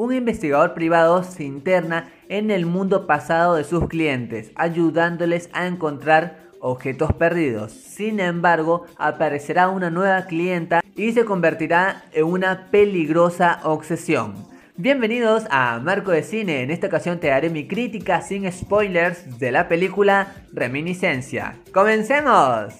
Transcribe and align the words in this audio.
Un 0.00 0.14
investigador 0.14 0.72
privado 0.72 1.22
se 1.22 1.44
interna 1.44 2.10
en 2.30 2.50
el 2.50 2.64
mundo 2.64 3.06
pasado 3.06 3.56
de 3.56 3.64
sus 3.64 3.86
clientes, 3.86 4.50
ayudándoles 4.54 5.50
a 5.52 5.66
encontrar 5.66 6.38
objetos 6.58 7.12
perdidos. 7.12 7.72
Sin 7.72 8.18
embargo, 8.18 8.86
aparecerá 8.96 9.68
una 9.68 9.90
nueva 9.90 10.24
clienta 10.24 10.80
y 10.96 11.12
se 11.12 11.26
convertirá 11.26 12.04
en 12.14 12.24
una 12.24 12.70
peligrosa 12.70 13.60
obsesión. 13.62 14.32
Bienvenidos 14.74 15.44
a 15.50 15.78
Marco 15.80 16.12
de 16.12 16.22
Cine, 16.22 16.62
en 16.62 16.70
esta 16.70 16.86
ocasión 16.86 17.20
te 17.20 17.26
daré 17.26 17.50
mi 17.50 17.68
crítica 17.68 18.22
sin 18.22 18.50
spoilers 18.50 19.38
de 19.38 19.52
la 19.52 19.68
película 19.68 20.32
Reminiscencia. 20.50 21.58
¡Comencemos! 21.74 22.72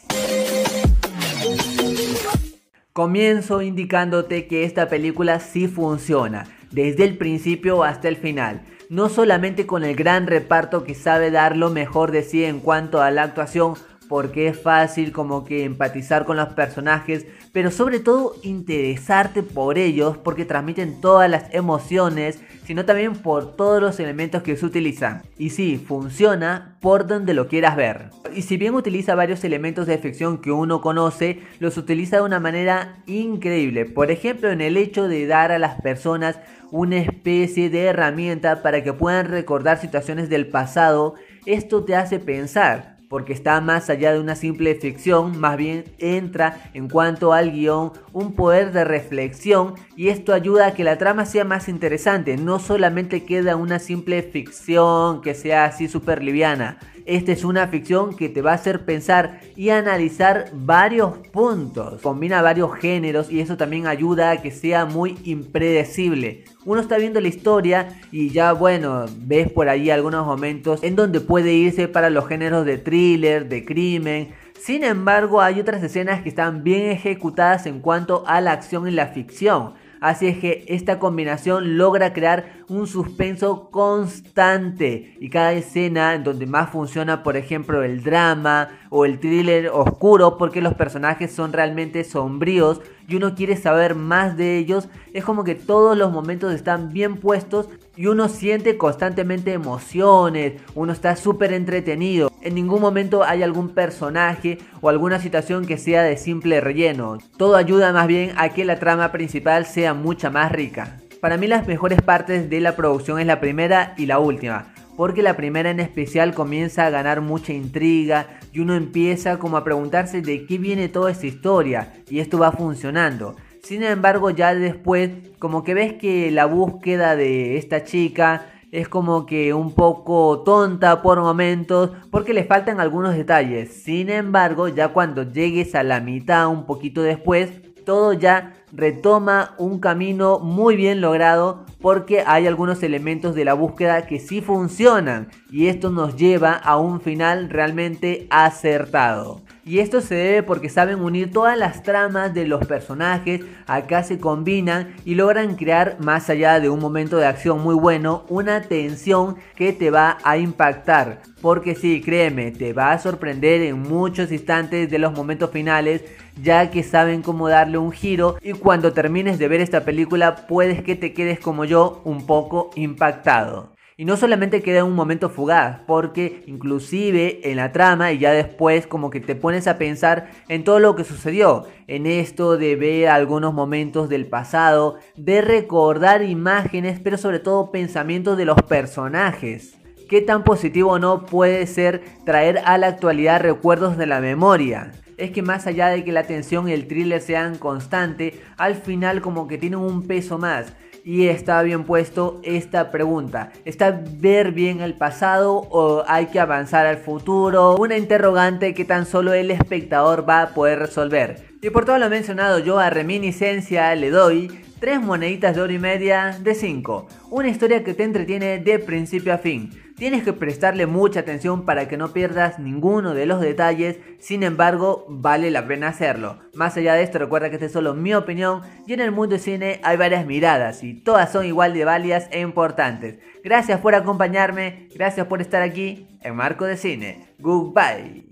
Comienzo 2.95 3.61
indicándote 3.61 4.47
que 4.47 4.65
esta 4.65 4.89
película 4.89 5.39
sí 5.39 5.69
funciona, 5.69 6.47
desde 6.71 7.05
el 7.05 7.17
principio 7.17 7.85
hasta 7.85 8.09
el 8.09 8.17
final 8.17 8.63
no 8.91 9.09
solamente 9.09 9.67
con 9.67 9.85
el 9.85 9.95
gran 9.95 10.27
reparto 10.27 10.83
que 10.83 10.97
sabe 10.97 11.31
dar 11.31 11.57
lo 11.57 11.71
mejor 11.71 12.11
de 12.11 12.25
sí 12.25 12.45
en 12.45 12.59
cuanto 12.59 13.01
a 13.01 13.13
la 13.13 13.23
actuación, 13.23 13.75
porque 14.09 14.49
es 14.49 14.61
fácil 14.61 15.13
como 15.13 15.45
que 15.45 15.63
empatizar 15.63 16.25
con 16.25 16.37
los 16.37 16.49
personajes, 16.49 17.25
pero 17.53 17.71
sobre 17.71 18.01
todo 18.01 18.35
interesarte 18.43 19.45
por 19.45 19.79
ellos 19.79 20.19
porque 20.19 20.45
transmiten 20.45 21.01
todas 21.01 21.31
las 21.31 21.55
emociones, 21.55 22.41
sino 22.65 22.85
también 22.85 23.15
por 23.15 23.55
todos 23.55 23.81
los 23.81 24.01
elementos 24.01 24.43
que 24.43 24.57
se 24.57 24.67
utilizan. 24.67 25.23
Y 25.39 25.51
sí, 25.51 25.79
funciona 25.79 26.77
por 26.81 27.07
donde 27.07 27.33
lo 27.33 27.47
quieras 27.47 27.77
ver. 27.77 28.11
Y 28.35 28.43
si 28.43 28.57
bien 28.57 28.75
utiliza 28.75 29.15
varios 29.15 29.45
elementos 29.45 29.87
de 29.87 29.99
ficción 29.99 30.39
que 30.39 30.53
uno 30.53 30.81
conoce, 30.81 31.41
los 31.59 31.77
utiliza 31.77 32.17
de 32.17 32.23
una 32.23 32.41
manera 32.41 33.03
increíble. 33.07 33.85
Por 33.85 34.11
ejemplo, 34.11 34.51
en 34.51 34.61
el 34.61 34.77
hecho 34.77 35.09
de 35.09 35.27
dar 35.27 35.53
a 35.53 35.59
las 35.59 35.81
personas 35.81 36.39
una 36.71 36.99
especie 36.99 37.71
de 37.71 37.85
herramienta 37.85 38.63
para 38.63 38.83
que 38.83 38.93
puedan 38.93 39.27
recordar 39.27 39.81
situaciones 39.81 40.29
del 40.29 40.47
pasado, 40.47 41.15
esto 41.47 41.85
te 41.85 41.97
hace 41.97 42.19
pensar 42.19 43.01
porque 43.11 43.33
está 43.33 43.61
más 43.61 43.91
allá 43.91 44.13
de 44.13 44.21
una 44.21 44.37
simple 44.37 44.73
ficción, 44.77 45.41
más 45.41 45.57
bien 45.57 45.85
entra 45.99 46.71
en 46.75 46.89
cuanto 46.89 47.33
al 47.33 47.51
guion 47.51 47.91
un 48.13 48.37
poder 48.37 48.71
de 48.71 48.85
reflexión 48.85 49.75
y 49.97 50.11
esto 50.11 50.33
ayuda 50.33 50.69
a 50.69 50.75
que 50.75 50.85
la 50.85 50.97
trama 50.97 51.27
sea 51.27 51.45
más 51.45 51.69
interesante, 51.69 52.37
no 52.37 52.61
solamente 52.61 53.25
queda 53.25 53.57
una 53.57 53.81
simple 53.81 54.23
ficción 54.23 55.23
que 55.23 55.35
sea 55.35 55.65
así 55.65 55.89
súper 55.89 56.23
liviana. 56.23 56.79
Esta 57.07 57.33
es 57.33 57.45
una 57.45 57.69
ficción 57.69 58.17
que 58.17 58.29
te 58.29 58.43
va 58.43 58.53
a 58.53 58.55
hacer 58.55 58.85
pensar 58.85 59.41
y 59.57 59.71
analizar 59.71 60.51
varios 60.53 61.19
puntos. 61.29 62.01
Combina 62.03 62.43
varios 62.43 62.75
géneros 62.75 63.31
y 63.31 63.41
eso 63.41 63.57
también 63.57 63.87
ayuda 63.87 64.31
a 64.31 64.43
que 64.43 64.51
sea 64.51 64.87
muy 64.87 65.19
impredecible. 65.25 66.45
Uno 66.65 66.81
está 66.81 66.99
viendo 66.99 67.21
la 67.21 67.29
historia 67.29 68.01
y 68.13 68.31
ya 68.31 68.53
bueno, 68.53 69.07
ves 69.19 69.51
por 69.51 69.69
ahí 69.69 69.91
algunos 69.91 70.27
momentos 70.27 70.83
en 70.83 70.97
donde 70.97 71.21
puede 71.21 71.53
irse 71.53 71.89
para 71.89 72.11
los 72.11 72.27
géneros 72.27 72.67
de 72.67 72.79
thriller, 72.79 73.49
de 73.49 73.65
crimen. 73.65 74.35
Sin 74.61 74.85
embargo, 74.85 75.41
hay 75.41 75.59
otras 75.59 75.83
escenas 75.83 76.23
que 76.23 76.29
están 76.29 76.63
bien 76.63 76.91
ejecutadas 76.91 77.65
en 77.67 77.81
cuanto 77.81 78.25
a 78.27 78.41
la 78.41 78.53
acción 78.53 78.87
y 78.87 78.91
la 78.91 79.07
ficción. 79.07 79.73
Así 80.01 80.27
es 80.27 80.39
que 80.39 80.65
esta 80.69 80.99
combinación 80.99 81.77
logra 81.77 82.15
crear 82.15 82.60
un 82.71 82.87
suspenso 82.87 83.69
constante 83.71 85.17
y 85.19 85.29
cada 85.29 85.53
escena 85.53 86.15
en 86.15 86.23
donde 86.23 86.47
más 86.47 86.71
funciona, 86.71 87.25
por 87.25 87.37
ejemplo, 87.37 87.83
el 87.83 88.05
drama 88.05 88.69
o 88.91 89.05
el 89.05 89.19
thriller 89.19 89.71
oscuro 89.71 90.39
porque 90.39 90.61
los 90.61 90.75
personajes 90.75 91.33
son 91.33 91.53
realmente 91.53 92.05
sombríos 92.05 92.81
y 93.09 93.17
uno 93.17 93.35
quiere 93.35 93.57
saber 93.57 93.97
más 93.97 94.37
de 94.37 94.57
ellos, 94.57 94.89
es 95.13 95.25
como 95.25 95.43
que 95.43 95.57
todos 95.57 95.99
los 95.99 96.13
momentos 96.13 96.55
están 96.55 96.93
bien 96.93 97.17
puestos 97.17 97.69
y 97.97 98.07
uno 98.07 98.29
siente 98.29 98.79
constantemente 98.79 99.53
emociones, 99.53 100.63
uno 100.77 100.93
está 100.93 101.17
súper 101.17 101.53
entretenido. 101.53 102.31
En 102.41 102.55
ningún 102.55 102.81
momento 102.81 103.25
hay 103.25 103.43
algún 103.43 103.71
personaje 103.71 104.59
o 104.81 104.89
alguna 104.89 105.19
situación 105.19 105.67
que 105.67 105.77
sea 105.77 106.05
de 106.05 106.17
simple 106.17 106.61
relleno. 106.61 107.19
Todo 107.37 107.57
ayuda 107.57 107.93
más 107.93 108.07
bien 108.07 108.33
a 108.37 108.51
que 108.51 108.65
la 108.65 108.79
trama 108.79 109.11
principal 109.11 109.67
sea 109.67 109.93
mucha 109.93 110.31
más 110.31 110.53
rica. 110.53 111.00
Para 111.21 111.37
mí 111.37 111.47
las 111.47 111.67
mejores 111.67 112.01
partes 112.01 112.49
de 112.49 112.61
la 112.61 112.77
producción 112.77 113.21
es 113.21 113.27
la 113.27 113.41
primera 113.41 113.93
y 113.99 114.07
la 114.07 114.19
última, 114.19 114.73
porque 114.97 115.23
la 115.23 115.37
primera 115.37 115.71
en 115.71 115.79
especial 115.79 116.33
comienza 116.33 116.87
a 116.87 116.91
ganar 116.91 117.21
mucha 117.21 117.53
intriga 117.53 118.39
y 118.55 118.61
uno 118.61 118.75
empieza 118.75 119.39
como 119.39 119.59
a 119.59 119.65
preguntarse 119.65 120.23
de 120.23 120.47
qué 120.47 120.57
viene 120.57 120.89
toda 120.89 121.11
esta 121.11 121.27
historia 121.27 121.93
y 122.09 122.21
esto 122.21 122.39
va 122.39 122.53
funcionando. 122.53 123.37
Sin 123.63 123.83
embargo, 123.83 124.31
ya 124.31 124.55
después, 124.55 125.11
como 125.39 125.63
que 125.63 125.75
ves 125.75 125.93
que 125.93 126.31
la 126.31 126.47
búsqueda 126.47 127.17
de 127.17 127.59
esta 127.59 127.85
chica 127.85 128.47
es 128.73 128.89
como 128.89 129.27
que 129.27 129.53
un 129.53 129.75
poco 129.75 130.43
tonta 130.43 131.03
por 131.03 131.21
momentos 131.21 131.91
porque 132.11 132.33
le 132.33 132.45
faltan 132.45 132.81
algunos 132.81 133.15
detalles. 133.15 133.71
Sin 133.83 134.09
embargo, 134.09 134.69
ya 134.69 134.89
cuando 134.89 135.25
llegues 135.25 135.75
a 135.75 135.83
la 135.83 136.01
mitad, 136.01 136.49
un 136.49 136.65
poquito 136.65 137.03
después, 137.03 137.51
todo 137.85 138.15
ya 138.15 138.55
retoma 138.73 139.55
un 139.59 139.81
camino 139.81 140.39
muy 140.39 140.77
bien 140.77 141.01
logrado 141.01 141.65
porque 141.81 142.23
hay 142.27 142.47
algunos 142.47 142.83
elementos 142.83 143.35
de 143.35 143.45
la 143.45 143.55
búsqueda 143.55 144.07
que 144.07 144.19
sí 144.19 144.41
funcionan 144.41 145.29
y 145.51 145.67
esto 145.67 145.91
nos 145.91 146.17
lleva 146.17 146.53
a 146.53 146.77
un 146.77 147.01
final 147.01 147.51
realmente 147.51 148.27
acertado. 148.31 149.43
Y 149.65 149.79
esto 149.79 150.01
se 150.01 150.15
debe 150.15 150.43
porque 150.43 150.69
saben 150.71 151.01
unir 151.01 151.31
todas 151.31 151.57
las 151.57 151.83
tramas 151.83 152.33
de 152.33 152.47
los 152.47 152.67
personajes, 152.67 153.43
acá 153.67 154.03
se 154.03 154.19
combinan 154.19 154.95
y 155.05 155.15
logran 155.15 155.55
crear 155.55 155.97
más 156.01 156.31
allá 156.31 156.59
de 156.61 156.71
un 156.71 156.81
momento 156.81 157.19
de 157.19 157.27
acción 157.27 157.61
muy 157.63 157.75
bueno, 157.75 158.25
una 158.29 158.63
tensión 158.63 159.37
que 159.55 159.73
te 159.73 159.91
va 159.91 160.19
a 160.25 160.39
impactar. 160.39 161.21
Porque 161.43 161.75
sí, 161.75 162.01
créeme, 162.01 162.51
te 162.51 162.73
va 162.73 162.93
a 162.93 162.99
sorprender 162.99 163.63
en 163.63 163.81
muchos 163.81 164.33
instantes 164.33 164.91
de 164.91 164.99
los 164.99 165.13
momentos 165.13 165.51
finales, 165.51 166.03
ya 166.43 166.71
que 166.71 166.83
saben 166.83 167.23
cómo 167.23 167.49
darle 167.49 167.79
un 167.79 167.93
giro 167.93 168.39
y 168.43 168.55
cuando 168.61 168.93
termines 168.93 169.39
de 169.39 169.49
ver 169.49 169.61
esta 169.61 169.85
película 169.85 170.47
puedes 170.47 170.83
que 170.83 170.95
te 170.95 171.13
quedes 171.13 171.41
como 171.41 171.65
yo 171.65 172.01
un 172.05 172.27
poco 172.27 172.71
impactado. 172.77 173.73
Y 173.97 174.07
no 174.07 174.17
solamente 174.17 174.63
queda 174.63 174.85
un 174.85 174.95
momento 174.95 175.29
fugaz, 175.29 175.81
porque 175.87 176.43
inclusive 176.47 177.51
en 177.51 177.57
la 177.57 177.71
trama 177.71 178.13
y 178.13 178.19
ya 178.19 178.33
después 178.33 178.87
como 178.87 179.11
que 179.11 179.21
te 179.21 179.35
pones 179.35 179.67
a 179.67 179.77
pensar 179.77 180.31
en 180.49 180.65
todo 180.65 180.79
lo 180.79 180.97
que 180.97 181.05
sucedió, 181.05 181.67
en 181.87 182.07
esto 182.07 182.57
de 182.57 182.77
ver 182.77 183.09
algunos 183.09 183.53
momentos 183.53 184.09
del 184.09 184.27
pasado, 184.27 184.97
de 185.17 185.43
recordar 185.43 186.23
imágenes, 186.23 186.99
pero 186.99 187.19
sobre 187.19 187.41
todo 187.41 187.73
pensamientos 187.73 188.39
de 188.39 188.47
los 188.47 188.63
personajes. 188.63 189.77
¿Qué 190.09 190.23
tan 190.23 190.45
positivo 190.45 190.99
no 190.99 191.27
puede 191.27 191.67
ser 191.67 192.03
traer 192.25 192.63
a 192.65 192.79
la 192.79 192.87
actualidad 192.87 193.43
recuerdos 193.43 193.99
de 193.99 194.07
la 194.07 194.21
memoria? 194.21 194.93
Es 195.21 195.31
que 195.31 195.43
más 195.43 195.67
allá 195.67 195.89
de 195.89 196.03
que 196.03 196.13
la 196.13 196.25
tensión 196.25 196.69
y 196.69 196.73
el 196.73 196.89
thriller 196.89 197.21
sean 197.21 197.59
constante, 197.59 198.41
al 198.57 198.75
final 198.75 199.21
como 199.21 199.47
que 199.47 199.59
tienen 199.59 199.79
un 199.79 200.07
peso 200.07 200.39
más 200.39 200.73
y 201.05 201.29
está 201.29 201.63
bien 201.63 201.85
puesto 201.85 202.41
esta 202.43 202.91
pregunta. 202.91 203.53
¿Está 203.65 204.03
ver 204.19 204.53
bien 204.53 204.81
el 204.81 204.95
pasado 204.95 205.67
o 205.71 206.05
hay 206.07 206.27
que 206.27 206.41
avanzar 206.41 206.87
al 206.87 206.99
futuro? 206.99 207.77
Una 207.77 207.97
interrogante 207.97 208.75
que 208.75 208.85
tan 208.85 209.07
solo 209.07 209.33
el 209.33 209.51
espectador 209.51 210.29
va 210.29 210.43
a 210.43 210.49
poder 210.55 210.79
resolver. 210.79 211.49
Y 211.63 211.71
por 211.71 211.85
todo 211.85 211.99
lo 211.99 212.11
mencionado 212.11 212.59
yo 212.59 212.79
a 212.79 212.91
Reminiscencia 212.91 213.95
le 213.95 214.11
doy 214.11 214.51
3 214.81 215.03
moneditas 215.03 215.55
de 215.55 215.61
oro 215.61 215.73
y 215.73 215.79
media 215.79 216.39
de 216.41 216.55
5. 216.55 217.07
Una 217.31 217.49
historia 217.49 217.85
que 217.85 217.93
te 217.93 218.05
entretiene 218.05 218.59
de 218.59 218.79
principio 218.79 219.35
a 219.35 219.39
fin. 219.39 219.71
Tienes 220.01 220.23
que 220.23 220.33
prestarle 220.33 220.87
mucha 220.87 221.21
atención 221.21 221.67
para 221.67 221.87
que 221.87 221.99
no 221.99 222.15
pierdas 222.15 222.59
ninguno 222.59 223.13
de 223.13 223.27
los 223.27 223.39
detalles, 223.39 223.99
sin 224.19 224.43
embargo 224.43 225.05
vale 225.11 225.51
la 225.51 225.67
pena 225.67 225.89
hacerlo. 225.89 226.39
Más 226.55 226.75
allá 226.79 226.95
de 226.95 227.03
esto 227.03 227.19
recuerda 227.19 227.51
que 227.51 227.57
esta 227.57 227.67
es 227.67 227.73
solo 227.73 227.93
mi 227.93 228.15
opinión 228.15 228.63
y 228.87 228.95
en 228.95 229.01
el 229.01 229.13
mundo 229.13 229.35
del 229.35 229.41
cine 229.41 229.79
hay 229.83 229.99
varias 229.99 230.25
miradas 230.25 230.83
y 230.85 230.95
todas 230.95 231.31
son 231.31 231.45
igual 231.45 231.75
de 231.75 231.85
válidas 231.85 232.29
e 232.31 232.41
importantes. 232.41 233.19
Gracias 233.45 233.79
por 233.81 233.95
acompañarme, 233.95 234.89
gracias 234.95 235.27
por 235.27 235.43
estar 235.43 235.61
aquí 235.61 236.09
en 236.23 236.35
Marco 236.35 236.65
de 236.65 236.79
Cine. 236.79 237.35
Goodbye. 237.39 238.25